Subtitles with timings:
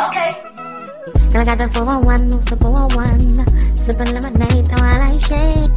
[0.00, 0.30] Okay.
[1.30, 3.76] Girl, I got the 411, move the 411.
[3.76, 5.70] Sipping lemonade while I shake.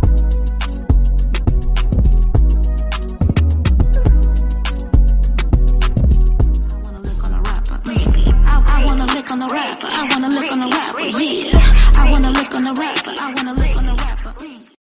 [8.63, 9.87] I wanna lick on a rapper.
[9.89, 11.01] I wanna lick on a rapper.
[11.19, 11.51] Yeah.
[11.95, 13.13] I wanna lick on a rapper.
[13.19, 14.35] I wanna lick on a rapper.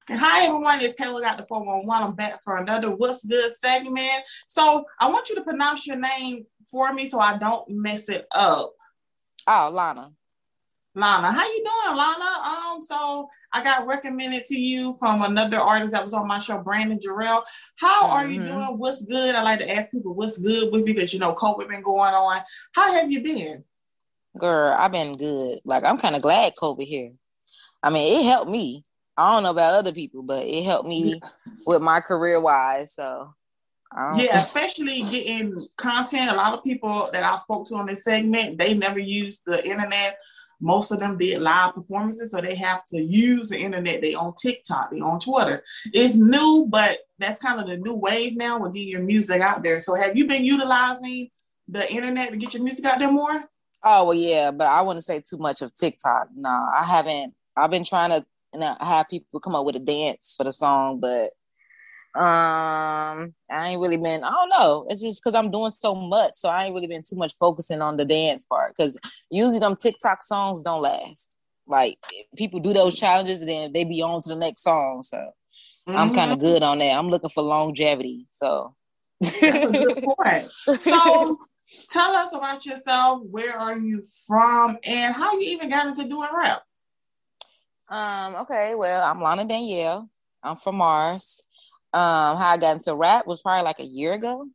[0.10, 2.08] Hi everyone, it's Kayla got the 411.
[2.08, 4.24] I'm back for another What's Good segment.
[4.48, 6.46] So I want you to pronounce your name
[6.76, 8.74] for me so I don't mess it up.
[9.48, 10.12] Oh, Lana.
[10.94, 12.26] Lana, how you doing, Lana?
[12.44, 16.62] Um, so I got recommended to you from another artist that was on my show,
[16.62, 17.44] Brandon Jarrell.
[17.78, 18.48] How are you Mhm.
[18.48, 18.78] doing?
[18.78, 19.36] What's good?
[19.36, 22.42] I like to ask people what's good with because you know COVID been going on.
[22.74, 23.64] How have you been?
[24.38, 25.62] Girl, I've been good.
[25.64, 27.12] Like I'm kind of glad COVID here.
[27.82, 28.84] I mean, it helped me.
[29.16, 31.22] I don't know about other people, but it helped me
[31.66, 32.96] with my career wise.
[32.96, 33.34] So,
[33.98, 36.32] Oh, yeah, especially getting content.
[36.32, 39.66] A lot of people that I spoke to on this segment, they never used the
[39.66, 40.18] internet.
[40.60, 44.02] Most of them did live performances, so they have to use the internet.
[44.02, 45.64] They on TikTok, they on Twitter.
[45.94, 49.64] It's new, but that's kind of the new wave now with getting your music out
[49.64, 49.80] there.
[49.80, 51.30] So have you been utilizing
[51.68, 53.46] the internet to get your music out there more?
[53.84, 56.30] Oh well, yeah, but I wouldn't say too much of TikTok.
[56.36, 57.34] No, I haven't.
[57.56, 60.54] I've been trying to you know, have people come up with a dance for the
[60.54, 61.32] song, but
[62.16, 64.24] um, I ain't really been.
[64.24, 64.86] I don't know.
[64.90, 67.82] It's just because I'm doing so much, so I ain't really been too much focusing
[67.82, 68.74] on the dance part.
[68.76, 68.98] Because
[69.30, 71.36] usually them TikTok songs don't last.
[71.68, 71.98] Like
[72.38, 75.04] people do those challenges, and then they be on to the next song.
[75.04, 75.32] So
[75.88, 76.98] I'm kind of good on that.
[76.98, 78.28] I'm looking for longevity.
[78.32, 78.76] So
[79.20, 80.52] That's a good point.
[80.82, 81.38] So
[81.92, 83.24] tell us about yourself.
[83.30, 86.62] Where are you from, and how you even got into doing rap?
[87.90, 90.10] Um, okay, well, I'm Lana Danielle.
[90.42, 91.42] I'm from Mars.
[91.96, 94.48] Um, how I got into rap was probably like a year ago.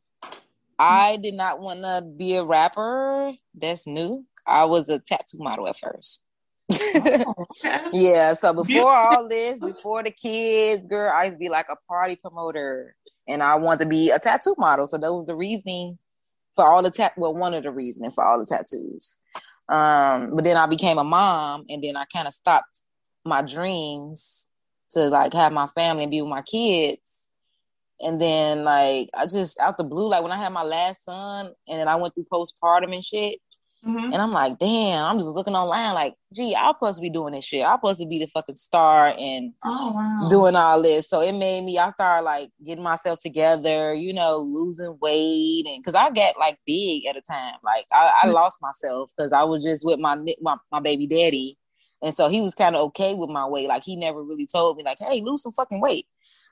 [0.77, 3.33] I did not want to be a rapper.
[3.55, 4.25] That's new.
[4.45, 6.21] I was a tattoo model at first.
[6.95, 7.25] Okay.
[7.93, 11.75] yeah, so before all this, before the kids, girl, I used to be like a
[11.87, 12.95] party promoter
[13.27, 14.85] and I wanted to be a tattoo model.
[14.85, 15.97] So that was the reasoning
[16.55, 19.17] for all the tat well, one of the reasoning for all the tattoos.
[19.67, 22.83] Um, but then I became a mom and then I kind of stopped
[23.25, 24.47] my dreams
[24.91, 27.20] to like have my family and be with my kids.
[28.03, 31.53] And then like I just out the blue, like when I had my last son
[31.67, 33.39] and then I went through postpartum and shit.
[33.85, 34.13] Mhm.
[34.13, 37.33] And I'm like, damn, I'm just looking online, like, gee, I'm supposed to be doing
[37.33, 37.65] this shit.
[37.65, 40.27] I'm supposed to be the fucking star and Oh wow.
[40.29, 41.09] doing all this.
[41.09, 45.65] So it made me, I started like getting myself together, you know, losing weight.
[45.67, 47.55] And cause I got like big at a time.
[47.63, 48.33] Like I, I Mm.
[48.33, 51.57] lost myself because I was just with my, my, my baby daddy.
[52.03, 53.67] And so he was kind of okay with my weight.
[53.67, 56.05] Like he never really told me like, hey, lose some fucking weight.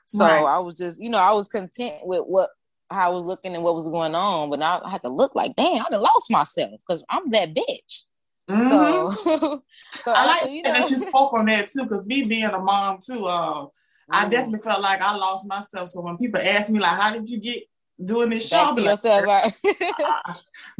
[0.06, 0.44] So Right.
[0.44, 2.50] I was just, you know, I was content with what,
[2.90, 4.50] how I was looking and what was going on.
[4.50, 7.54] But now I had to look like, damn, I done lost myself because I'm that
[7.54, 8.02] bitch.
[8.50, 8.68] Mhm.
[8.68, 9.62] So,
[10.04, 12.58] so I like you that know, you spoke on that too, because me being a
[12.58, 13.66] mom too, uh,
[14.10, 14.30] I Mm.
[14.30, 15.88] definitely felt like I lost myself.
[15.90, 17.62] So when people ask me like, "How did you get
[18.04, 19.54] doing this show?" I'll back to be like, yourself, right?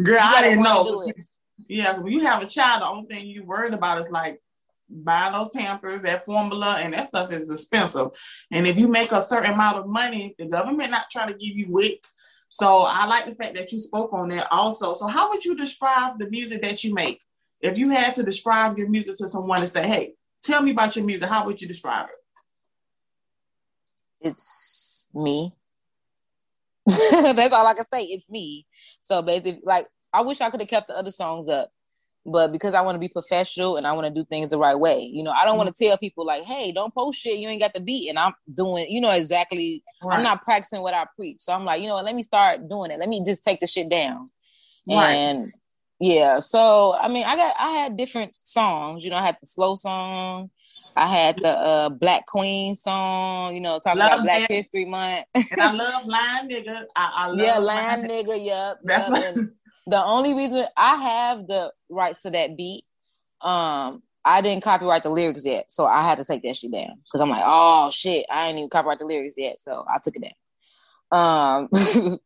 [0.02, 0.82] Girl, I didn't know.
[0.82, 1.28] wanna do it.
[1.68, 4.42] Yeah, when you have a child, the only thing you worried about is like
[4.90, 8.08] buying those Pampers, that formula, and that stuff is expensive.
[8.50, 11.56] And if you make a certain amount of money, the government not trying to give
[11.56, 12.04] you WIC.
[12.48, 14.94] So I like the fact that you spoke on that also.
[14.94, 17.20] So how would you describe the music that you make?
[17.60, 20.96] If you had to describe your music to someone and say, "Hey, tell me about
[20.96, 22.14] your music," how would you describe it?
[24.20, 25.54] it's me.
[26.86, 28.04] That's all I can say.
[28.04, 28.66] It's me.
[29.00, 31.70] So basically, like I wish I could have kept the other songs up,
[32.26, 34.78] but because I want to be professional and I want to do things the right
[34.78, 37.38] way, you know, I don't want to tell people like, "Hey, don't post shit.
[37.38, 39.82] You ain't got the beat," and I'm doing, you know, exactly.
[40.02, 41.40] I'm not practicing what I preach.
[41.40, 42.04] So I'm like, you know what?
[42.04, 42.98] Let me start doing it.
[42.98, 44.30] Let me just take the shit down.
[44.86, 45.12] Right.
[45.12, 45.50] And
[45.98, 49.04] yeah, so I mean, I got I had different songs.
[49.04, 50.50] You know, I had the slow song.
[50.96, 53.54] I had the uh, Black Queen song.
[53.54, 54.50] You know, talking Love about Black.
[54.50, 55.24] History Month.
[55.34, 56.84] and I love line nigga.
[56.96, 58.44] I, I love yeah, line line nigga.
[58.44, 58.80] Yep.
[58.84, 59.48] That's yep.
[59.86, 62.84] The only reason I have the rights to that beat,
[63.40, 67.00] um, I didn't copyright the lyrics yet, so I had to take that shit down
[67.04, 70.16] because I'm like, oh shit, I ain't even copyright the lyrics yet, so I took
[70.16, 70.32] it down.
[71.12, 71.68] Um,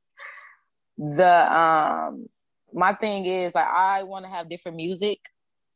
[0.98, 2.26] the um,
[2.72, 5.20] my thing is like I want to have different music,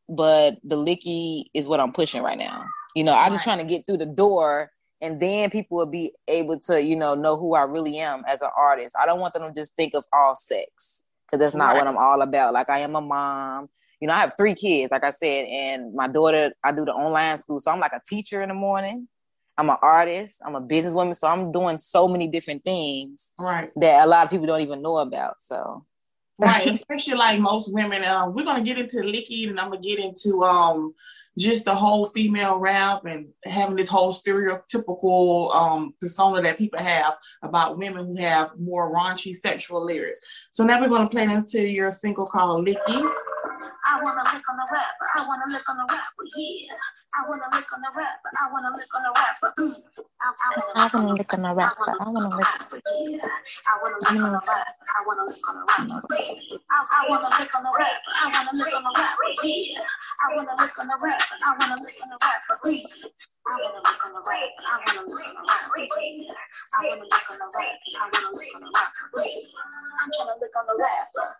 [0.08, 2.64] but the licky is what I'm pushing right now.
[2.94, 4.70] You know, I'm just trying to get through the door.
[5.00, 8.42] And then people will be able to, you know, know who I really am as
[8.42, 8.96] an artist.
[9.00, 11.98] I don't want them to just think of all sex because that's not what I'm
[11.98, 12.54] all about.
[12.54, 13.68] Like I am a mom.
[14.00, 16.92] You know, I have three kids, like I said, and my daughter, I do the
[16.92, 17.60] online school.
[17.60, 19.08] So I'm like a teacher in the morning.
[19.58, 20.40] I'm an artist.
[20.46, 21.16] I'm a businesswoman.
[21.16, 23.70] So I'm doing so many different things Right.
[23.76, 25.42] that a lot of people don't even know about.
[25.42, 25.84] So
[26.38, 28.04] right, especially like most women.
[28.04, 30.94] Uh, we're gonna get into licky, and I'm gonna get into um
[31.38, 37.16] just the whole female rap and having this whole stereotypical um, persona that people have
[37.42, 40.20] about women who have more raunchy sexual lyrics.
[40.50, 43.10] So now we're going to play into your single called Licky.
[43.90, 45.06] I wanna lick on the rapper.
[45.16, 46.24] I wanna lick on the rapper.
[46.36, 46.74] Yeah.
[47.16, 48.30] I wanna lick on the rapper.
[48.36, 49.54] I wanna lick on the rapper.
[49.58, 49.97] Mm.
[50.20, 50.34] I,
[50.74, 51.94] I wanna lick on the rapper.
[52.00, 52.46] I wanna lick.
[52.46, 54.50] I wanna lick on rapper.
[54.50, 56.18] I wanna lick on rapper.
[56.68, 58.02] I, wanna lick on rapper.
[58.14, 59.14] I wanna lick on rapper.
[60.18, 60.98] I wanna lick on rapper.
[60.98, 62.26] I wanna on the.
[63.38, 64.34] I wanna on.
[64.58, 65.22] I wanna on.
[67.78, 68.58] I wanna on.
[70.00, 71.30] I'm trying to on the blood.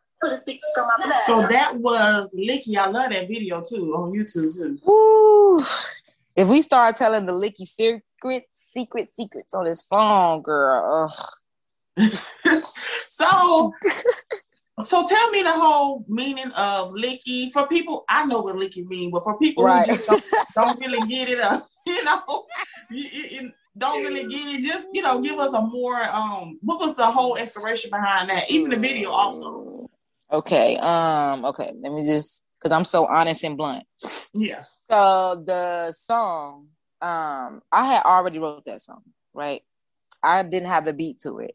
[1.27, 2.77] So that was Licky.
[2.77, 4.79] I love that video too on YouTube too.
[4.85, 5.63] Woo.
[6.39, 11.13] If we start telling the licky secret, secret, secrets on his phone, girl.
[11.99, 12.11] Ugh.
[13.09, 13.73] so
[14.85, 19.11] so tell me the whole meaning of licky for people i know what licky mean
[19.11, 19.85] but for people Right.
[19.89, 20.23] who just don't,
[20.55, 21.59] don't really get it uh,
[21.89, 22.23] you know
[22.89, 26.57] you, you- you don't really get it just you know give us a more um
[26.63, 29.89] what was the whole inspiration behind that even the video also
[30.31, 30.77] Okay.
[30.77, 31.45] Um.
[31.47, 31.73] Okay.
[31.81, 33.85] Let me just because I'm so honest and blunt.
[34.35, 36.69] yeah So the song,
[37.03, 39.03] um, I had already wrote that song,
[39.35, 39.63] right?
[40.23, 41.55] I didn't have the beat to it.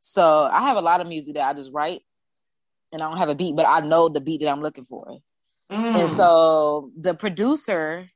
[0.00, 2.02] So I have a lot of music that I just write
[2.92, 5.18] and I don't have a beat, but I know the beat that I'm looking for.
[5.70, 6.00] Mm.
[6.00, 8.08] And so the producer,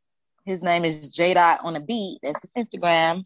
[0.45, 2.19] his name is J Dot on the beat.
[2.23, 3.25] That's his Instagram.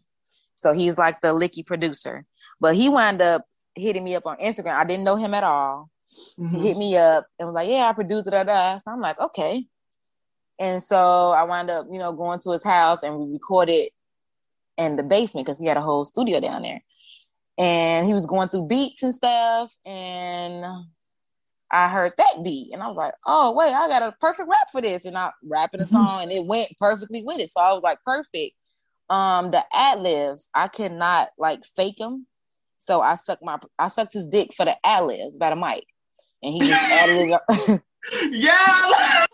[0.57, 2.25] So he's like the licky producer.
[2.59, 3.45] But he wound up
[3.75, 4.73] hitting me up on Instagram.
[4.73, 5.89] I didn't know him at all.
[6.37, 6.61] He Mhm.
[6.61, 8.77] hit me up and was like, "Yeah, I produced it." Da, da.
[8.77, 9.65] So I'm like, "Okay."
[10.61, 13.89] And so I wound up, you know, going to his house and we recorded
[14.77, 16.83] in the basement because he had a whole studio down there.
[17.57, 20.63] And he was going through beats and stuff, and
[21.71, 24.71] I heard that beat, and I was like, "Oh wait, I got a perfect rap
[24.71, 27.49] for this." And I rapping a song, and it went perfectly with it.
[27.49, 28.55] So I was like, "Perfect."
[29.09, 32.25] Um, the ad libs, I cannot like fake them.
[32.79, 35.83] So I sucked my I sucked his dick for the ad libs by the mic,
[36.41, 37.31] and he just added it.
[37.33, 37.81] Up.
[38.31, 39.25] yeah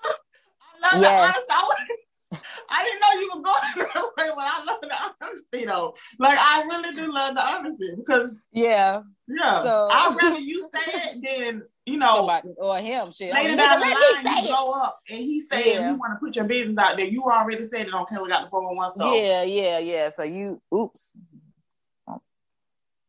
[0.82, 1.46] love Yes.
[1.48, 1.94] the honesty.
[2.34, 2.38] I,
[2.70, 3.42] I didn't know you was
[3.76, 7.42] going that way but I love the honesty though like I really do love the
[7.42, 12.78] honesty because yeah, yeah So- I'd rather you say it than you know somebody or
[12.80, 13.14] him.
[13.14, 14.50] Shit, later down the let me line, say you it.
[14.50, 15.92] blow up and he saying Yeah.
[15.92, 17.06] you want to put your business out there.
[17.06, 18.96] You already said it on Kelly got the 411.
[18.98, 20.10] So Yeah, yeah, yeah.
[20.10, 21.16] So you, oops,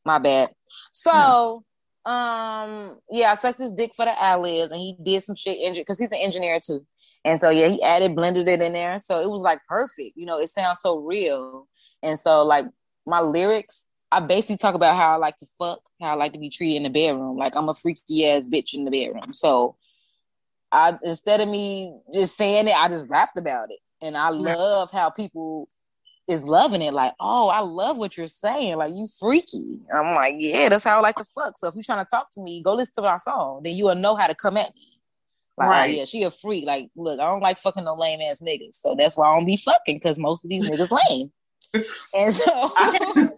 [0.05, 0.51] my bad.
[0.93, 1.65] So,
[2.05, 5.99] um, yeah, I sucked his dick for the ad-libs, and he did some shit because
[5.99, 6.87] he's an engineer too.
[7.25, 10.17] And so, yeah, he added, blended it in there, so it was like perfect.
[10.17, 11.69] You know, it sounds so real.
[12.03, 12.67] And so, like
[13.07, 16.39] my lyrics, I basically talk about how I like to fuck, how I like to
[16.39, 17.37] be treated in the bedroom.
[17.37, 19.33] Like I'm a freaky ass bitch in the bedroom.
[19.33, 19.77] So,
[20.71, 24.91] I instead of me just saying it, I just rapped about it, and I love
[24.93, 25.69] how people
[26.29, 26.93] is loving it.
[26.93, 28.77] Like, oh, I love what you're saying.
[28.77, 29.79] Like, you freaky.
[29.95, 31.57] I'm like, yeah, that's how I like to fuck.
[31.57, 33.63] So if you're trying to talk to me, go listen to my song.
[33.65, 34.98] Then you will know how to come at me.
[35.59, 35.91] Like, Right.
[35.91, 36.65] oh, yeah, she a freak.
[36.67, 38.75] Like, look, I don't like fucking no lame ass niggas.
[38.75, 41.33] So that's why I don't be fucking because most of these niggas lame.
[42.15, 43.31] And so I can,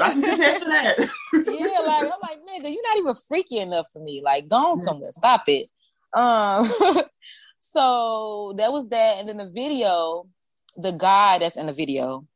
[0.00, 0.98] I can attest to that.
[1.46, 4.20] yeah, like I'm like, nigga, you're not even freaky enough for me.
[4.24, 5.12] Like, go on somewhere.
[5.12, 5.70] Stop it.
[6.12, 6.68] Um,
[7.58, 10.26] so that was that, and then the video,
[10.76, 12.26] the guy that's in the video,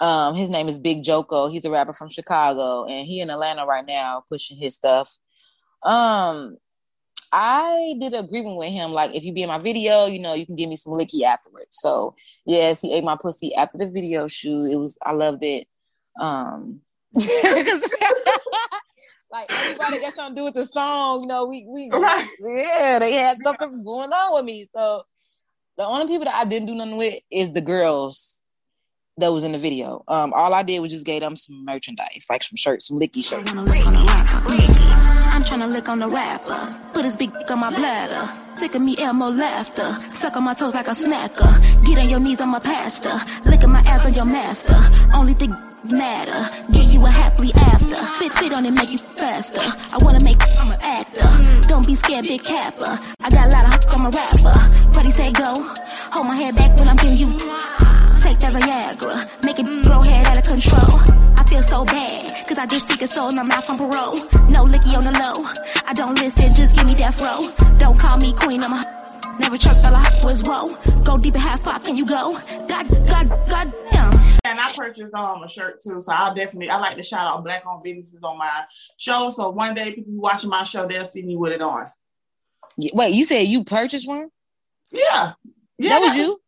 [0.00, 1.48] um, his name is Big Joko.
[1.48, 5.16] He's a rapper from Chicago, and he in Atlanta right now pushing his stuff.
[5.82, 6.56] Um,
[7.32, 10.34] I did an agreement with him, like if you be in my video, you know,
[10.34, 11.78] you can give me some licky afterwards.
[11.80, 12.14] So
[12.46, 14.70] yes, he ate my pussy after the video shoot.
[14.70, 15.66] It was I loved it.
[16.20, 16.80] Um
[19.30, 22.26] like everybody got something to do with the song, you know, we we Right.
[22.40, 24.68] yeah, they had something going on with me.
[24.74, 25.02] So
[25.76, 28.40] the only people that I didn't do nothing with is the girls
[29.18, 30.04] that was in the video.
[30.08, 33.24] Um, all I did was just gave them some merchandise, like some shirts, some licky
[33.24, 33.52] shirts.
[35.38, 36.76] I'm tryna lick on the rapper.
[36.92, 38.28] Put his big dick on my bladder.
[38.58, 39.96] Tickle me Elmo laughter.
[40.12, 41.84] Suck on my toes like a snacker.
[41.86, 43.14] Get on your knees, I'm a pastor.
[43.48, 44.74] Licking my ass on your master.
[45.14, 46.72] Only thing matter.
[46.72, 47.94] Get you a happily after.
[48.16, 49.60] Spit, spit on it, make you faster.
[49.92, 51.68] I wanna make I'm an actor.
[51.68, 52.98] Don't be scared, big capper.
[53.20, 54.90] I got a lot of hope, I'm a rapper.
[54.92, 55.54] Buddy say go.
[56.14, 57.97] Hold my head back when I'm giving you.
[58.38, 59.44] Take that Viagra.
[59.44, 61.00] Make it grow head out of control.
[61.36, 64.14] I feel so bad, cause I just speak a soul and I'm out on parole.
[64.48, 65.44] No licky on the low.
[65.86, 67.76] I don't listen, just give me death row.
[67.78, 68.98] Don't call me queen, I'm a
[69.38, 70.74] Never trust all I was whoa.
[71.04, 72.32] Go deep and how far can you go?
[72.68, 74.12] God, God, God damn.
[74.44, 77.44] And I purchased um a shirt too, so I'll definitely I like to shout out
[77.44, 78.64] black owned businesses on my
[78.96, 79.30] show.
[79.30, 81.84] So one day people watching my show, they'll see me with it on.
[82.92, 84.30] Wait, you said you purchased one?
[84.90, 85.32] Yeah.
[85.78, 85.90] Yeah.
[85.90, 86.40] that was you?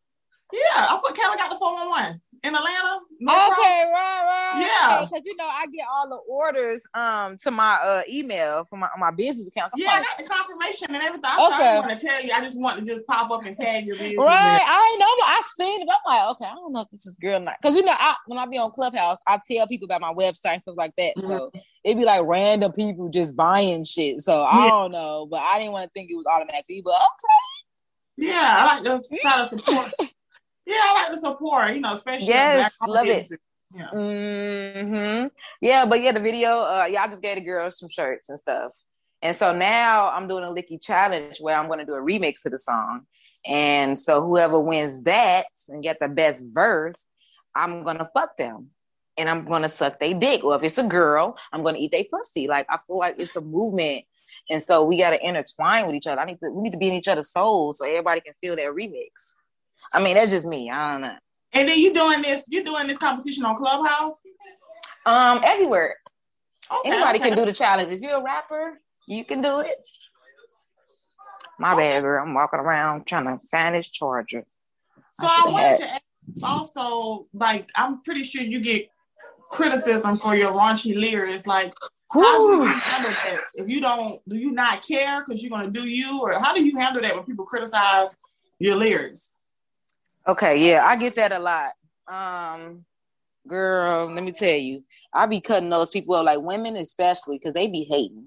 [0.53, 0.61] Yeah.
[0.77, 3.01] I put Kelly got the 411 in Atlanta.
[3.21, 3.93] No okay, problem.
[3.93, 4.67] right, right.
[4.67, 5.05] Yeah.
[5.05, 8.89] Because you know I get all the orders um to my uh email from my
[8.99, 9.71] my business account.
[9.71, 11.25] So Yeah, I got the confirmation and everything.
[11.25, 11.55] I Okay.
[11.55, 11.79] okay.
[11.87, 12.33] want to tell you.
[12.33, 14.19] I just want to just pop up and tag your business.
[14.19, 15.07] Right, I know.
[15.07, 15.87] I seen it.
[15.87, 17.57] But I'm like, okay, I don't know if this is girl or not.
[17.61, 20.55] Because you know, I, when I be on Clubhouse, I tell people about my website
[20.55, 21.15] and stuff like that.
[21.21, 21.51] So
[21.85, 24.21] it'd be like random people just buying shit.
[24.21, 24.71] So I Yeah.
[24.71, 26.81] don't know, but I didn't want to think it was automatically.
[26.85, 29.93] But okay, Yeah, I like to try to support.
[30.71, 31.75] yeah, I like to support.
[31.75, 33.29] You know, especially Yes, love it.
[33.75, 33.91] Yeah.
[33.91, 35.27] hmm
[35.61, 38.39] Yeah, but yeah, the video, uh, yeah, I just gave the girls some shirts and
[38.39, 38.73] stuff.
[39.23, 42.45] And so now I'm doing a Licky challenge where I'm going to do a remix
[42.47, 43.03] of the song.
[43.45, 47.07] And so whoever wins that and get the best verse,
[47.55, 48.71] I'm going to fuck them.
[49.19, 50.43] And I'm going to suck their dick.
[50.45, 52.49] Or if it's a girl, I'm going to eat their pussy.
[52.49, 54.05] Like, I feel like it's a movement.
[54.49, 56.21] And so we got to intertwine with each other.
[56.21, 58.57] I need to, we need to be in each other's souls so everybody can feel
[58.57, 59.35] that remix.
[59.93, 60.71] I mean, that's just me.
[60.71, 61.17] I don't know.
[61.53, 64.21] And then you doing this, you're doing this competition on Clubhouse?
[65.05, 65.97] Um, everywhere.
[66.71, 67.29] Okay, Anybody okay.
[67.31, 67.93] can do the challenge.
[67.93, 69.77] If you're a rapper, you can do it.
[71.59, 72.23] My bad, girl.
[72.25, 74.45] I'm walking around trying to find this charger.
[75.13, 76.03] So I I, wanted had- to ask
[76.43, 78.89] also, like, I'm pretty sure you get
[79.51, 81.47] criticism for your raunchy lyrics.
[81.47, 81.75] Like,
[82.13, 83.41] how do you handle that?
[83.55, 86.65] If you don't, do you not care because you're gonna do you, or how do
[86.65, 88.17] you handle that when people criticize
[88.61, 89.33] your lyrics?
[90.27, 91.73] Okay, yeah, I get that a lot.
[92.07, 92.85] Um,
[93.47, 97.55] girl, let me tell you, I be cutting those people up, like women especially, because
[97.55, 98.27] they be hating.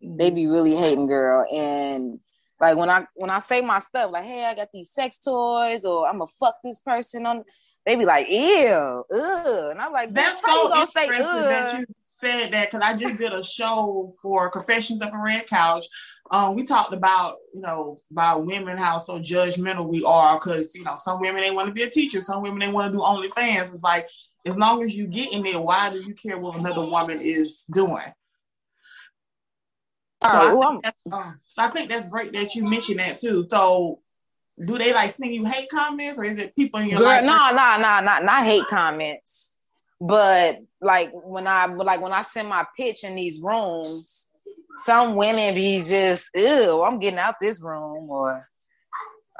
[0.00, 1.46] They be really hating, girl.
[1.52, 2.20] And
[2.60, 5.84] like when I when I say my stuff, like, hey, I got these sex toys,
[5.84, 7.44] or I'm gonna fuck this person on.
[7.86, 11.84] They be like, ew, ugh, and I'm like, That's how so you gonna say ugh?
[12.18, 15.86] Said that because I just did a show for Confessions of a Red Couch.
[16.30, 20.84] Um, we talked about you know about women how so judgmental we are because you
[20.84, 23.02] know some women they want to be a teacher, some women they want to do
[23.02, 23.72] OnlyFans.
[23.72, 24.08] It's like
[24.46, 27.64] as long as you get in there, why do you care what another woman is
[27.72, 28.12] doing?
[30.22, 33.46] So, I think that's, um, so I think that's great that you mentioned that too.
[33.48, 34.00] So
[34.62, 37.24] do they like send you hate comments or is it people in your Girl, life?
[37.24, 39.52] no, no, no, not not hate comments,
[40.00, 44.28] but like when I like when I send my pitch in these rooms,
[44.76, 48.48] some women be just, ew, I'm getting out this room, or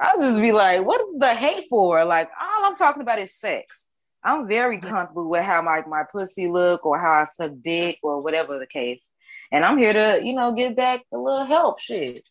[0.00, 2.04] I'll just be like, what is the hate for?
[2.04, 3.86] Like all I'm talking about is sex.
[4.24, 8.20] I'm very comfortable with how my, my pussy look or how I suck dick or
[8.20, 9.12] whatever the case.
[9.52, 12.26] And I'm here to, you know, give back a little help shit.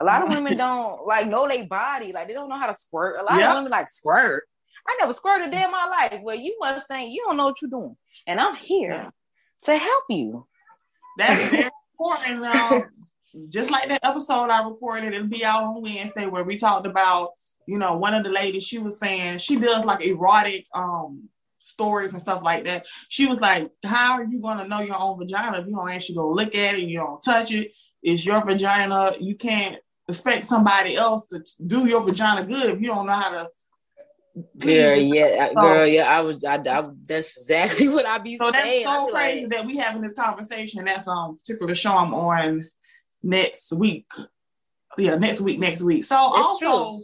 [0.00, 2.74] A lot of women don't like know their body, like they don't know how to
[2.74, 3.20] squirt.
[3.20, 3.50] A lot Yeah.
[3.50, 4.44] of women like squirt.
[4.88, 6.20] I never squirted a day in my life.
[6.22, 7.96] Well, you must think you don't know what you're doing.
[8.26, 9.08] And I'm here
[9.64, 10.46] to help you.
[11.16, 12.46] That's very important.
[12.46, 12.84] Um,
[13.52, 17.32] just like that episode I recorded, it'll be out on Wednesday where we talked about,
[17.66, 22.12] you know, one of the ladies, she was saying she does like erotic um stories
[22.12, 22.86] and stuff like that.
[23.08, 26.16] She was like, How are you gonna know your own vagina if you don't actually
[26.16, 27.72] go look at it, you don't touch it?
[28.02, 29.12] It's your vagina.
[29.20, 33.30] You can't expect somebody else to do your vagina good if you don't know how
[33.30, 33.48] to
[34.58, 36.04] Girl, yeah, So- girl, yeah.
[36.04, 38.86] I was, I, I, that's exactly what I be So that's saying.
[38.86, 40.84] I so crazy like, that we having this conversation.
[40.84, 42.68] That's um particular show I'm on
[43.22, 44.10] next week.
[44.96, 46.04] Yeah, next week, next week.
[46.04, 47.02] So also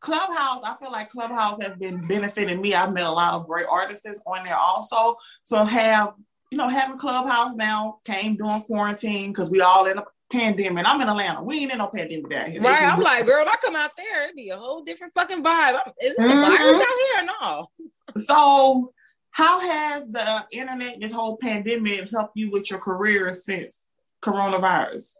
[0.00, 2.74] Clubhouse, I feel like Clubhouse has been benefiting me.
[2.74, 5.16] I've met a lot of great artists on there also.
[5.44, 6.14] So have
[6.50, 10.04] you know having Clubhouse now came during quarantine because we all in a
[10.34, 10.84] pandemic.
[10.86, 11.42] I'm in Atlanta.
[11.42, 12.60] We ain't in no pandemic down here.
[12.60, 12.82] Right?
[12.82, 15.80] I'm like, girl, I come out there, it'd be a whole different fucking vibe.
[16.02, 18.22] Is it the virus out here or no?
[18.22, 18.92] So,
[19.30, 23.82] how has the internet, this whole pandemic, helped you with your career since
[24.22, 25.12] coronavirus?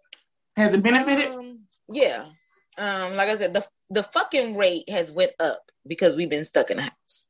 [0.56, 1.30] Has it benefited?
[1.30, 2.26] Um, yeah.
[2.78, 6.70] Um, like I said, the the fucking rate has went up because we've been stuck
[6.70, 7.26] in the house.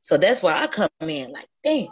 [0.00, 1.88] So that's why I come in like, damn,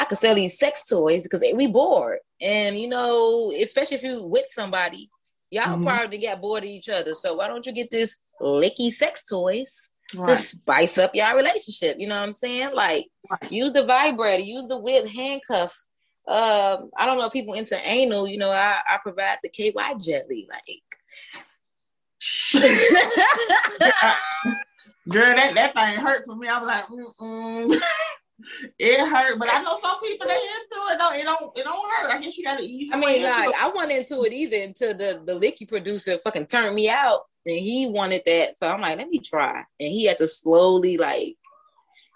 [0.00, 2.20] I could sell these sex toys because we bored.
[2.40, 5.10] And you know, especially if you with somebody,
[5.50, 5.84] y'all Mhm.
[5.84, 7.14] probably get bored of each other.
[7.14, 9.90] So why don't you get this licky sex toys
[10.26, 11.96] to spice up your relationship?
[11.98, 12.70] You know what I'm saying?
[12.74, 13.52] Like Right.
[13.52, 15.86] use the vibrator, use the whip handcuffs.
[16.26, 19.94] Um, I don't know if people into anal, you know, I, I provide the KY
[20.00, 20.82] jelly, like
[25.08, 26.48] Girl, that, that thing hurt for me.
[26.48, 27.80] I was like, Mm-mm.
[28.78, 30.98] it hurt, but I know some people they into it.
[30.98, 31.12] though.
[31.12, 32.10] it don't, it don't hurt.
[32.10, 32.90] I guess you got to ease.
[32.92, 33.54] I mean, into like, it.
[33.58, 37.22] I went into it either until the the licky producer fucking turned me out.
[37.46, 38.58] and he wanted that.
[38.58, 39.64] So I'm like, let me try.
[39.78, 41.36] And he had to slowly like,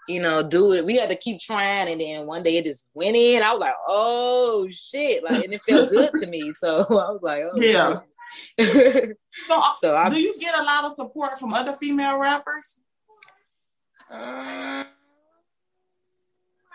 [0.07, 0.85] you know, do it.
[0.85, 3.41] We had to keep trying, and then one day it just went in.
[3.41, 6.51] I was like, oh shit, like, and it felt good to me.
[6.53, 7.99] So I was like, oh Yeah.
[9.47, 12.79] So, uh, so I do you get a lot of support from other female rappers?
[14.09, 14.85] Uh,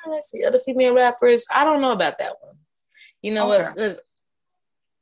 [0.06, 1.44] let's see, other female rappers.
[1.52, 2.56] I don't know about that one.
[3.22, 4.00] You know what?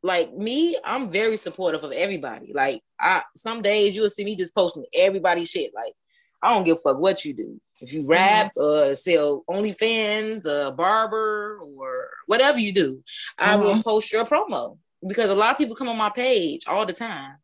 [0.03, 2.53] Like me, I'm very supportive of everybody.
[2.55, 5.73] Like I, some days you'll see me just posting everybody's shit.
[5.75, 5.95] Like
[6.43, 7.61] I don't give a fuck what you do.
[7.81, 13.03] If you rap, uh, sell OnlyFans, uh, barber, or whatever you do,
[13.39, 16.87] I will post your promo because a lot of people come on my page all
[16.87, 17.37] the time.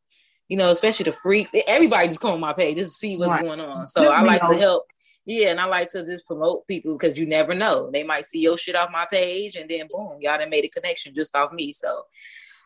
[0.49, 1.53] You know, especially the freaks.
[1.67, 3.43] Everybody just come on my page just to see what's Right.
[3.43, 3.87] going on.
[3.87, 4.85] So Just I like to help.
[5.25, 7.91] Yeah, and I like to just promote people because you never know.
[7.91, 10.69] They might see your shit off my page, and then boom, y'all done made a
[10.69, 11.73] connection just off me.
[11.73, 12.03] So,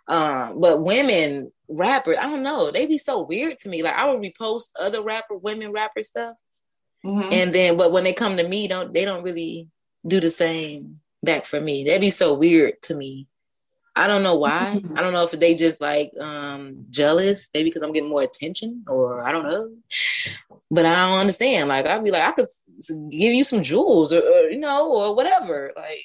[0.08, 2.70] um, but women rappers, I don't know.
[2.72, 3.82] They be so weird to me.
[3.82, 6.36] Like I would repost other rapper, women rapper stuff,
[7.04, 7.32] Mhm.
[7.32, 9.68] and then but when they come to me, don't they don't really
[10.06, 11.84] do the same back for me.
[11.84, 13.28] That'd be so weird to me.
[13.98, 14.80] I don't know why.
[14.96, 18.84] I don't know if they just like um jealous, maybe because I'm getting more attention,
[18.88, 19.70] or I don't know.
[20.70, 21.68] But I don't understand.
[21.68, 22.48] Like I'd be like, I could
[23.10, 25.72] give you some jewels, or, or you know, or whatever.
[25.76, 26.04] Like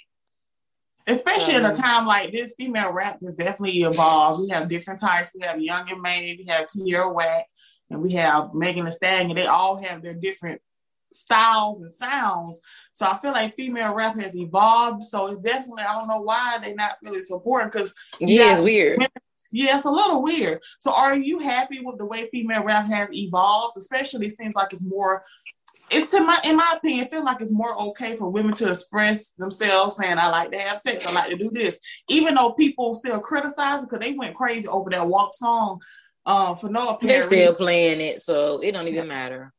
[1.06, 4.42] Especially in a Um, time like this, female rap has definitely evolved.
[4.42, 5.32] We have different types.
[5.36, 7.46] We have Young M.A, we have Tierra Whack,
[7.90, 9.30] and we have Megan Thee Stallion.
[9.30, 10.62] And they all have their different
[11.14, 12.60] styles and sounds.
[12.94, 15.04] So I feel like female rap has evolved.
[15.04, 19.00] So it's definitely I don't know why they're not really supporting because yeah, it's weird.
[19.52, 20.60] yeah, it's a little weird.
[20.80, 23.78] So are you happy with the way female rap has evolved?
[23.78, 25.24] Especially it seems like it's more
[25.90, 28.72] it's in my in my opinion, it feels like it's more okay for women to
[28.72, 31.78] express themselves saying I like to have sex, I like to do this.
[32.10, 35.80] Even though people still criticize it because they went crazy over that WAP song
[36.26, 37.02] um for no apparent.
[37.02, 37.56] They're still reason.
[37.56, 39.54] playing it, so it don't even matter.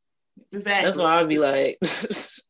[0.54, 0.84] Exactly.
[0.84, 2.42] That's why I'd be like, this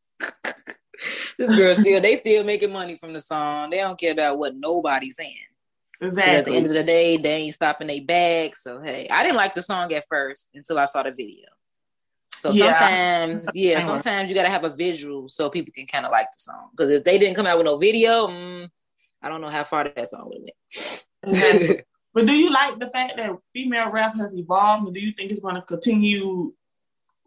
[1.38, 3.70] girl still they still making money from the song.
[3.70, 5.37] They don't care about what nobody's saying.
[6.00, 8.56] 'Cause At the end of the day, they ain't stopping their bag.
[8.56, 11.49] So hey, I didn't like the song at first until I saw the video.
[12.37, 12.75] So Yeah.
[12.76, 16.38] sometimes, yeah, sometimes you gotta have a visual so people can kind of like the
[16.38, 16.68] song.
[16.72, 18.68] Because if they didn't come out with no video, mm,
[19.22, 20.50] I don't know how far that song would
[21.22, 21.68] have Exactly.
[21.68, 21.81] went.
[22.14, 25.33] But do you like the fact that female rap has evolved and do you think
[25.33, 26.55] it's gonna continue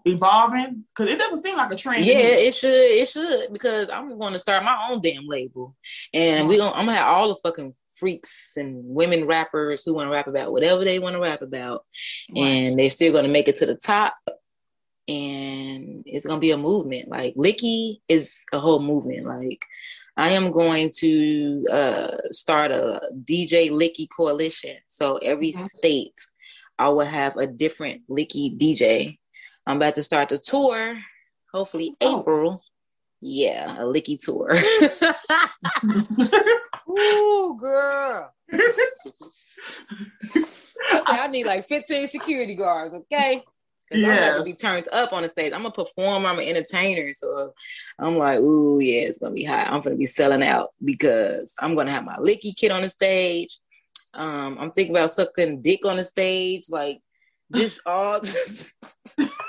[0.08, 0.86] evolving?
[0.88, 2.06] Because it doesn't seem like a trend.
[2.06, 2.70] Yeah, it should.
[2.72, 5.76] It should because I'm going to start my own damn label,
[6.13, 10.08] and we gonna I'm gonna have all the fucking freaks and women rappers who want
[10.08, 11.86] to rap about whatever they want to rap about,
[12.36, 14.13] and they're still gonna make it to the top.
[15.10, 17.08] And it's gonna be a movement.
[17.10, 19.26] Like Licky is a whole movement.
[19.26, 19.63] Like
[20.17, 24.76] I am going to uh, start a DJ Licky coalition.
[24.88, 25.67] So every Mhm.
[25.70, 26.20] state,
[26.78, 29.17] I will have a different Licky DJ.
[29.67, 30.97] I'm about to start the tour.
[31.53, 32.21] Hopefully Oh.
[32.21, 32.63] April.
[33.19, 34.51] Yeah, a Licky tour.
[36.89, 38.34] Ooh, girl.
[40.91, 43.43] I I need like 15 security guards, okay?
[43.89, 45.51] Because I'm about to be turned up on the stage.
[45.51, 47.12] I'm a performer, I'm an entertainer.
[47.13, 47.53] So
[47.99, 49.67] I'm like, ooh, yeah, it's gonna be hot.
[49.67, 53.60] I'm gonna be selling out because I'm gonna have my licky kid on the stage.
[54.13, 57.01] Um, I'm thinking about sucking dick on the stage, like
[57.53, 58.21] just all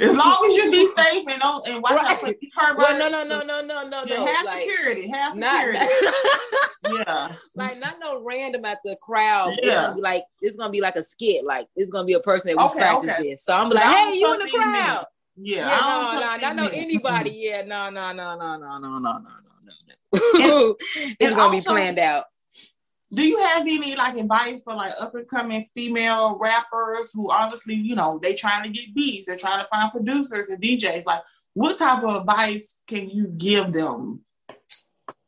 [0.00, 2.38] As long as you be safe and don't and watch out for Right.
[2.56, 2.78] perverts.
[2.78, 4.26] well, no, no, no, no, no, no, no.
[4.26, 5.08] have like, security.
[5.08, 5.88] Have not, security.
[6.94, 7.32] yeah.
[7.56, 9.48] like not no random at the crowd.
[9.54, 9.82] It's Yeah.
[9.82, 11.44] gonna be like it's gonna be like a skit.
[11.44, 13.22] Like it's gonna be a person that we Okay, practice okay.
[13.30, 13.44] this.
[13.44, 15.06] So I'm like, hey, you in the crowd?
[15.36, 15.68] Yeah.
[15.68, 17.30] Yeah, I no, no, not know anybody.
[17.30, 20.76] Yeah, no, no, no, no, no, no, no, no, no, no, no.
[21.20, 22.24] it's gonna be planned out.
[23.12, 27.74] Do you have any like advice for like up and coming female rappers who obviously,
[27.74, 31.04] you know, they trying to get beats, they're trying to find producers and DJs?
[31.06, 31.22] Like,
[31.54, 34.24] what type of advice can you give them?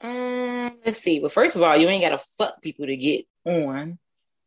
[0.01, 1.21] Um, let's see.
[1.21, 3.99] But first of all, you ain't gotta fuck people to get on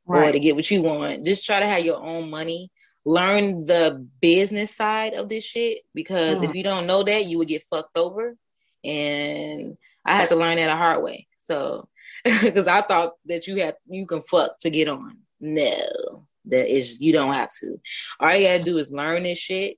[0.05, 1.25] or to get what you want.
[1.25, 2.69] Just try to have your own money.
[3.05, 6.43] Learn the business side of this shit because Mm.
[6.43, 8.35] if you don't know that, you would get fucked over.
[8.83, 11.27] And I had to learn that a hard way.
[11.37, 11.87] So,
[12.43, 15.17] because I thought that you had you can fuck to get on.
[15.39, 17.79] No, that is you don't have to.
[18.19, 19.77] All you gotta do is learn this shit,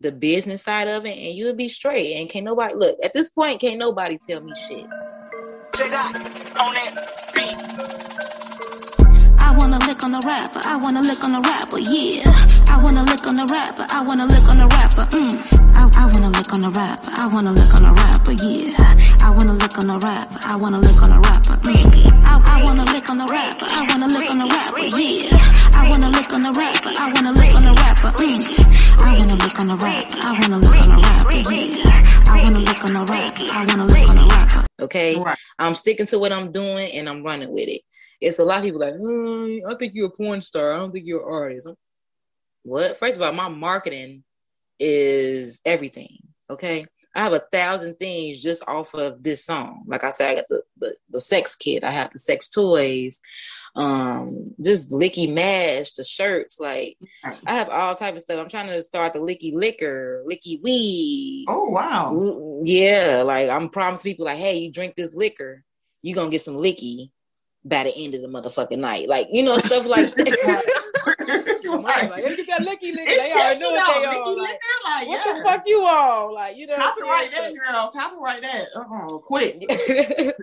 [0.00, 2.14] the business side of it, and you'll be straight.
[2.14, 3.60] And can't nobody look at this point.
[3.60, 4.86] Can't nobody tell me shit.
[9.38, 10.60] I wanna lick on the rapper.
[10.64, 11.78] I wanna lick on the rapper.
[11.78, 12.22] Yeah.
[12.68, 13.86] I wanna lick on the rapper.
[13.90, 15.06] I wanna lick on the rapper.
[15.16, 15.69] Mm.
[15.94, 17.10] I, I wanna lick on the rapper.
[17.14, 19.16] I wanna lick on the rapper, yeah.
[19.22, 20.38] I wanna lick on the rapper.
[20.44, 21.56] I wanna lick on the rapper.
[21.62, 22.24] Mm.
[22.24, 23.66] I, I wanna lick on the rapper.
[23.68, 25.70] I wanna lick on the rapper, yeah.
[25.74, 26.92] I wanna lick on the rapper.
[26.98, 28.10] I wanna lick on the rapper.
[28.18, 29.00] Mm.
[29.00, 30.14] I wanna lick on the rapper.
[30.20, 32.22] I wanna lick on the rapper, yeah.
[32.26, 33.42] I wanna lick on the rapper.
[33.52, 34.66] I wanna lick on the rapper.
[34.80, 35.38] Okay, Right.
[35.58, 37.82] I'm sticking to what I'm doing and I'm running with it.
[38.20, 40.72] It's a lot of people like, "Oh, I think you're a porn star.
[40.72, 41.68] I don't think you're an artist.
[42.62, 42.96] What?
[42.96, 44.24] First of all, my marketing
[44.80, 46.18] is everything.
[46.48, 46.86] Okay.
[47.14, 49.82] I have a thousand things just off of this song.
[49.86, 53.20] Like I said, I got the, the, the sex kit, I have the sex toys,
[53.74, 58.38] um, just licky mash, the shirts, like I have all type of stuff.
[58.38, 61.46] I'm trying to start the licky liquor, licky weed.
[61.48, 62.62] Oh wow.
[62.62, 65.64] Yeah, like I'm promising people like, hey, you drink this liquor,
[66.02, 67.10] you're gonna get some licky
[67.64, 69.08] by the end of the motherfucking night.
[69.08, 70.89] Like, you know, stuff like that.
[71.78, 72.10] Right.
[72.10, 73.04] like, get that licky liquor.
[73.06, 74.38] It's They already know what they Nikki on.
[74.38, 75.34] Like, like, what yeah.
[75.34, 76.34] the fuck you on?
[76.34, 76.74] Like, you know.
[76.74, 77.90] I'm Copyright that, girl.
[77.94, 78.66] Copyright that.
[78.74, 79.18] Uh-uh.
[79.18, 79.64] Quick.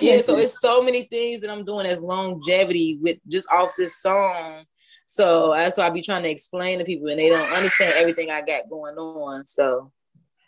[0.00, 4.00] Yeah, so it's so many things that I'm doing as longevity with just off this
[4.00, 4.64] song.
[5.04, 8.30] So that's why I be trying to explain to people and they don't understand everything
[8.30, 9.44] I got going on.
[9.46, 9.90] So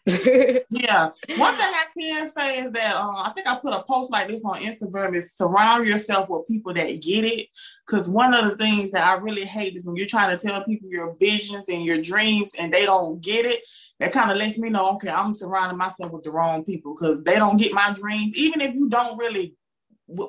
[0.71, 1.11] Yeah.
[1.37, 4.29] One thing I can say is that uh, I think I put a post like
[4.29, 7.49] this on Instagram is surround yourself with people that get it.
[7.87, 10.65] Because one of the things that I really hate is when you're trying to tell
[10.65, 13.61] people your visions and your dreams and they don't get it.
[13.99, 17.23] That kind of lets me know, okay, I'm surrounding myself with the wrong people because
[17.23, 18.37] they don't get my dreams.
[18.37, 19.55] Even if you don't really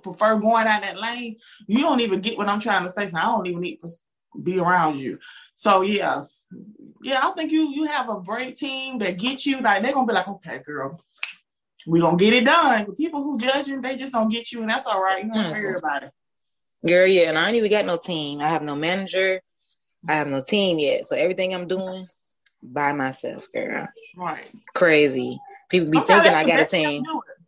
[0.04, 3.08] prefer going down that lane, you don't even get what I'm trying to say.
[3.08, 3.90] So I don't even need to
[4.44, 5.20] be around you.
[5.56, 6.24] So yeah,
[7.04, 9.62] yeah, I think you you have a great team that get you.
[9.62, 11.02] Like they're gonna be like, okay, girl,
[11.88, 12.86] we gonna get it done.
[12.86, 15.24] The people who judging, they just don't get you, and that's all right.
[15.24, 16.12] You don't worry about it.
[16.86, 18.40] Girl, yeah, and I ain't even got no team.
[18.40, 19.42] I have no manager.
[20.08, 21.06] I have no team yet.
[21.06, 22.08] So everything I'm doing
[22.64, 23.88] by myself, girl.
[24.18, 24.50] Right.
[24.74, 25.40] Crazy.
[25.70, 27.04] People be thinking I got a best way to team.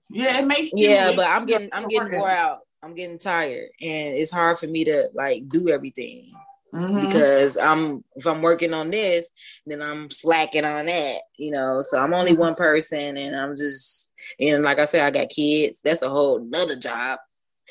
[0.10, 2.60] Yeah, it makes Yeah, but I'm getting I'm getting wore out.
[2.82, 3.70] I'm getting tired.
[3.82, 6.32] And it's hard for me to like do everything.
[6.74, 7.02] Mhm.
[7.02, 9.28] because I'm if I'm working on this,
[9.66, 11.82] then I'm slacking on that, you know.
[11.84, 14.10] So I'm only one person and I'm just
[14.40, 15.82] and like I said, I got kids.
[15.84, 17.20] That's a whole nother job.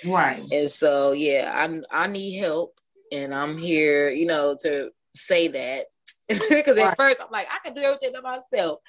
[0.06, 0.42] right.
[0.52, 2.78] And so yeah, I I need help
[3.10, 5.86] and I'm here, you know, to say that.
[6.48, 6.96] Because at Right.
[6.98, 8.20] first I'm like, I can do everything by
[8.52, 8.80] myself.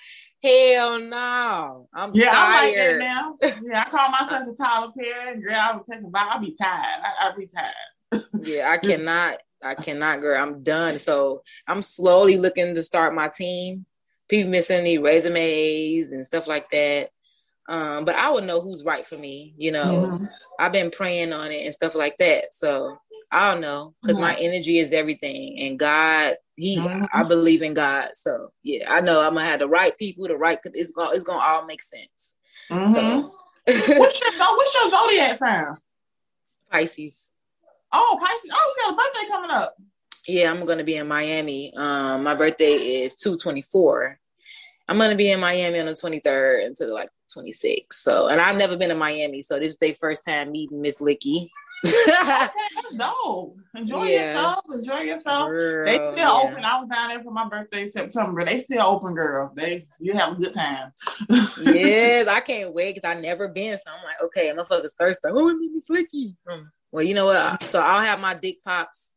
[0.44, 1.88] Hell no.
[1.94, 3.00] I'm Yeah, I'm like that tired.
[3.00, 3.38] now.
[3.64, 5.42] Yeah, I call myself a Tyler Perry.
[5.42, 6.10] Girl, I would take a.
[6.16, 7.02] I'll be tired.
[7.04, 8.24] I, I'll be tired.
[8.42, 9.40] Yeah, I cannot.
[9.64, 10.42] I cannot, girl.
[10.42, 11.00] I'm done.
[11.00, 13.86] So I'm slowly looking to start my team.
[14.30, 17.10] People missing me resumes and stuff like that.
[17.70, 19.54] Um, but I would know who's right for me.
[19.58, 20.30] You know, Mhm.
[20.60, 22.54] I've been praying on it and stuff like that.
[22.54, 22.98] So
[23.32, 27.08] I don't know because my energy is everything, and God, He, Mhm.
[27.12, 28.12] I believe in God.
[28.14, 30.60] So yeah, I know I'm gonna have the right people, the right.
[30.74, 32.36] It's gonna, it's gonna all make sense.
[32.94, 33.34] So
[33.66, 35.78] what's, your, what's your zodiac sign?
[36.70, 37.33] Pisces.
[37.94, 38.50] Oh, Pisces.
[38.54, 39.76] Oh, you got a birthday coming up.
[40.28, 41.74] Yeah, I'm gonna be in Miami.
[41.76, 44.20] Um, my birthday is two twenty four.
[44.90, 48.02] I'm gonna be in Miami on the 23rd until like 26.
[48.04, 51.00] So, and I've never been to Miami, so this is their first time meeting Miss
[51.00, 51.50] Licky.
[52.98, 53.58] Dope.
[53.76, 54.34] Enjoy Yeah.
[54.34, 54.60] yourself.
[54.74, 55.50] Enjoy yourself.
[55.50, 56.32] Girl, They still yeah.
[56.32, 56.66] open.
[56.66, 58.44] I was down there for my birthday September.
[58.46, 59.52] They still open, girl.
[59.56, 60.92] They you have a good time.
[61.62, 63.78] yes, I can't wait because I never been.
[63.78, 65.30] So I'm like, okay, motherfuckers thirsty.
[65.30, 66.36] Oh, it made me flicky.
[66.94, 66.96] Mm.
[66.96, 67.64] Well, you know what?
[67.64, 69.16] So I'll have my dick pops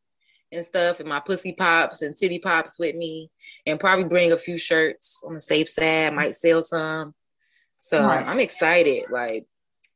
[0.53, 3.31] and stuff, and my pussy pops and titty pops with me,
[3.67, 6.15] and probably bring a few shirts on the safe side.
[6.15, 7.15] Might sell some.
[7.79, 8.27] So Right.
[8.27, 9.05] I'm excited.
[9.11, 9.47] Like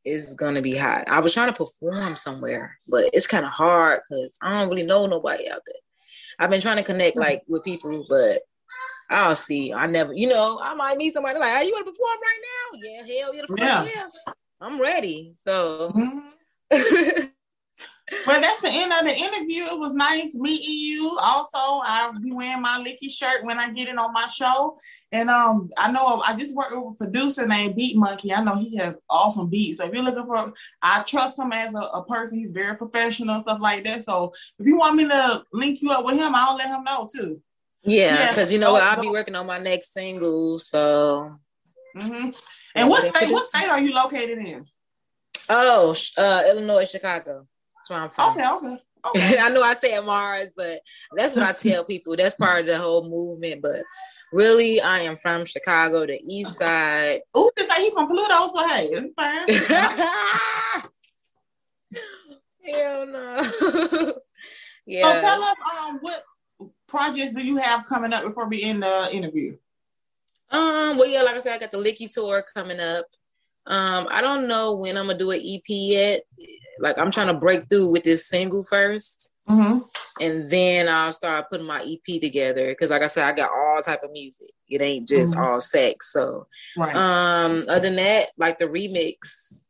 [0.05, 1.05] it's gonna be hot.
[1.09, 4.83] I was trying to perform somewhere, but it's kind of hard because I don't really
[4.83, 5.75] know nobody out there.
[6.39, 8.43] I've been trying to connect like with people, but
[9.11, 9.73] I'll see.
[9.73, 12.79] I never, you know, I might meet somebody like, "Are you gonna perform right now?"
[12.83, 13.85] Yeah, hell yeah, Yeah.
[13.85, 14.33] yeah.
[14.61, 15.33] I'm ready.
[15.35, 16.33] So, Mhm.
[18.27, 19.65] Well, that's the end of the interview.
[19.65, 21.17] It was nice meeting you.
[21.21, 24.79] Also, I'll be wearing my Licky shirt when I get it on my show.
[25.13, 28.33] And um, I know I just worked with a producer named Beat Monkey.
[28.33, 29.79] I know he has awesome beats.
[29.79, 32.39] So if you're looking for, I trust him as a, a person.
[32.39, 34.03] He's very professional and stuff like that.
[34.05, 37.09] So if you want me to link you up with him, I'll let him know
[37.13, 37.41] too.
[37.83, 38.29] yeah, Yeah.
[38.29, 39.13] because you know what, I'll be oh.
[39.13, 40.59] working on my next single.
[40.59, 41.39] So,
[41.99, 42.31] hmm
[42.75, 43.33] And what state?
[43.33, 44.67] What state are you located in?
[45.49, 47.47] oh, uh, Illinois, Chicago.
[47.81, 48.33] That's where I'm from.
[48.33, 49.39] Okay, okay, okay.
[49.41, 50.81] I know I said Mars, but
[51.17, 52.17] that's what I tell people.
[52.17, 53.63] That's part of the whole movement.
[53.63, 53.83] But
[54.33, 57.21] really, I am from Chicago, the East Side.
[57.37, 60.91] Ooh, just say he's from Pluto, so hey, it's fine.
[62.67, 64.13] Hell no.
[64.87, 65.05] Yeah.
[65.05, 66.25] So tell us, um, what
[66.89, 69.57] projects do you have coming up before we end the interview?
[70.51, 73.05] Um, well, yeah, like I said, I got the Licky tour coming up.
[73.67, 76.23] Um, I don't know when I'm gonna do an EP yet.
[76.81, 79.79] Like I'm trying to break through with this single 1st Mm-hmm.
[80.21, 82.69] and then I'll start putting my EP together.
[82.69, 84.51] Because, like I said, I got all type of music.
[84.69, 85.43] It ain't just Mhm.
[85.43, 86.13] all sex.
[86.13, 86.95] So, Right.
[86.95, 89.65] um, other than that, like the remix,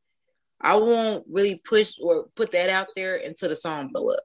[0.61, 4.25] I won't really push or put that out there until the song blow up.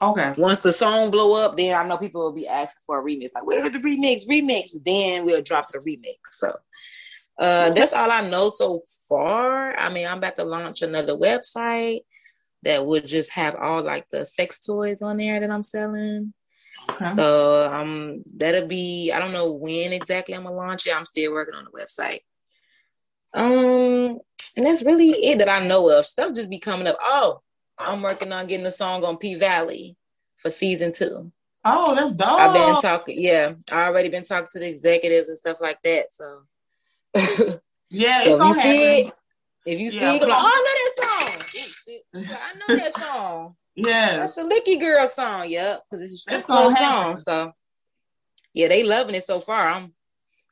[0.00, 0.32] okay.
[0.38, 3.30] Once the song blow up, then I know people will be asking for a remix.
[3.34, 4.28] Like, where's the remix?
[4.28, 4.70] Remix.
[4.84, 6.18] Then we'll drop the remix.
[6.30, 6.56] So
[7.38, 9.78] uh that's all I know so far.
[9.78, 12.00] I mean, I'm about to launch another website
[12.62, 16.34] that would just have all like the sex toys on there that I'm selling.
[16.90, 17.04] Okay.
[17.04, 20.96] So um that'll be I don't know when exactly I'm gonna launch it.
[20.96, 22.20] I'm still working on the website.
[23.34, 24.18] Um
[24.56, 26.06] and that's really it that I know of.
[26.06, 26.98] Stuff just be coming up.
[27.00, 27.40] Oh,
[27.78, 29.96] I'm working on getting a song on P Valley
[30.36, 31.30] for season two.
[31.64, 32.40] oh, that's dope.
[32.40, 36.12] I've been talking, yeah, I already been talking to the executives and stuff like that.
[36.12, 36.42] So,
[37.16, 39.06] so yeah, if you see happen.
[39.06, 39.12] it,
[39.66, 41.94] if you see Yeah, it, like, oh, I know that song.
[42.14, 43.56] I know that song.
[43.74, 44.34] Yes.
[44.34, 47.16] That's the Licky Girl song, yep, because it's a strip club song.
[47.16, 47.52] So,
[48.52, 49.68] yeah, they loving it so far.
[49.68, 49.94] I'm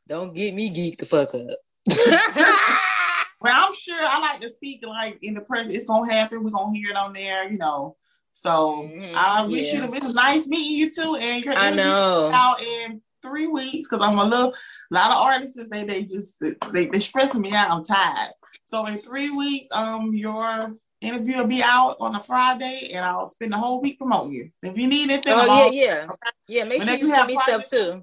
[0.08, 1.58] don't get me geeked the fuck up.
[3.38, 5.72] Well, I'm sure I like to speak like in the present.
[5.72, 6.42] It's gonna happen.
[6.42, 7.96] We're gonna hear it on there, you know.
[8.32, 9.84] So Mhm, I wish yeah.
[9.86, 9.94] you.
[9.94, 12.30] It was nice meeting you too, and your I know.
[12.32, 14.54] out in three weeks because I'm a little.
[14.90, 17.70] A lot of artists they they just they they stressing me out.
[17.70, 18.32] I'm tired.
[18.64, 23.26] So in three weeks, um, your interview will be out on a Friday, and I'll
[23.26, 24.50] spend the whole week promoting you.
[24.62, 26.06] If you need anything, Oh all- yeah, yeah,
[26.48, 26.64] yeah.
[26.64, 28.02] Make Whenever sure you send me stuff too.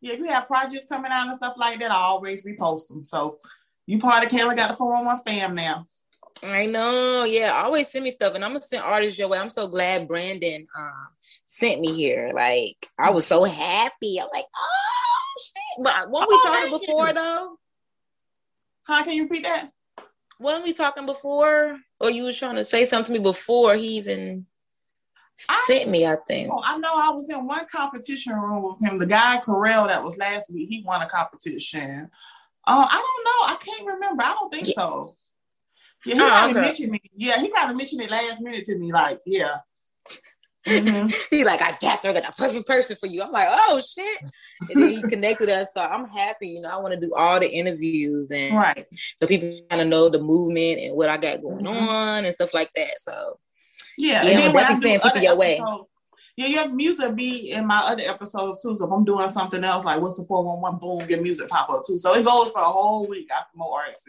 [0.00, 3.04] yeah, if you have projects coming out and stuff like that, I always repost them.
[3.06, 3.38] So
[3.86, 5.86] you part of Kayla got the 411 fam now.
[6.42, 7.24] I know.
[7.24, 9.38] Yeah, always send me stuff, and I'm gonna send artists your way.
[9.38, 11.06] I'm so glad Brandon um,
[11.44, 12.32] sent me here.
[12.34, 14.18] Like, I was so happy.
[14.20, 15.84] I'm like, oh shit!
[15.84, 17.14] But weren't we Oh, talking before you.
[17.14, 17.58] though?
[18.84, 19.04] Huh?
[19.04, 19.70] Can you repeat that?
[20.40, 21.78] Wasn't we talking before?
[22.00, 24.46] Or you was trying to say something to me before he even
[25.48, 26.04] I- sent me?
[26.04, 26.50] I think.
[26.52, 28.98] Oh, I know I was in one competition room with him.
[28.98, 32.10] The guy Carell that was last week, he won a competition.
[32.66, 33.52] Uh, I don't know.
[33.52, 34.24] I can't remember.
[34.24, 34.74] I don't think Yeah.
[34.74, 35.14] so.
[36.04, 36.66] Yeah, he Oh, kind of okay.
[36.66, 37.00] mentioned me.
[37.14, 38.92] Yeah, he kind of mentioned it last minute to me.
[38.92, 39.56] Like, yeah.
[40.66, 41.12] Mhm.
[41.30, 43.22] He like, I got there, I got the perfect person for you.
[43.22, 44.20] I'm like, oh shit.
[44.70, 45.74] And then he connected us.
[45.74, 48.84] So I'm happy, you know, I want to do all the interviews and Right.
[49.20, 51.88] so people kind of know the movement and what I got going Mhm.
[51.88, 53.00] on and stuff like that.
[53.00, 53.38] So
[53.98, 54.24] Yeah.
[54.24, 55.64] Yeah, and I'm then when I definitely do people other your way.
[56.34, 58.74] Yeah, your music be in my other episodes too.
[58.78, 61.84] So if I'm doing something else, like what's the 411 boom, get music pop up
[61.84, 61.98] too.
[61.98, 63.28] So it goes for a whole week.
[63.30, 64.08] I promote artists.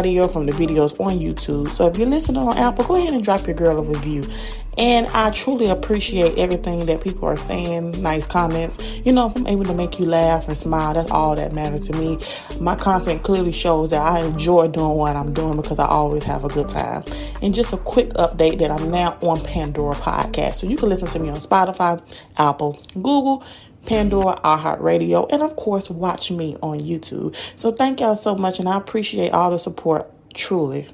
[0.00, 1.68] audio from the videos on YouTube.
[1.68, 4.24] So if you're listening on Apple, go ahead and drop your girl a review.
[4.78, 8.82] And I truly appreciate everything that people are saying, nice comments.
[9.04, 11.86] You know, if I'm able to make you laugh and smile, that's all that matters
[11.88, 12.18] to me.
[12.62, 16.46] My content clearly shows that I enjoy doing what I'm doing because I always have
[16.46, 17.04] a good time.
[17.42, 20.54] And just a quick update that I'm now on Pandora Podcast.
[20.54, 22.02] So you can listen to me on Spotify,
[22.38, 23.44] Apple, Google,
[23.86, 27.34] Pandora, iHeartRadio, and of course, watch me on YouTube.
[27.56, 30.88] So thank y'all so much, and I appreciate all the support, truly.